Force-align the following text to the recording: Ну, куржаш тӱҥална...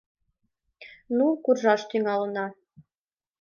Ну, 1.17 1.27
куржаш 1.43 1.81
тӱҥална... 1.89 2.45